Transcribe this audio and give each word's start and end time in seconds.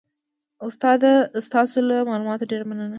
استاده 0.67 1.11
ستاسو 1.47 1.79
له 1.89 1.97
معلوماتو 2.09 2.49
ډیره 2.51 2.65
مننه 2.69 2.89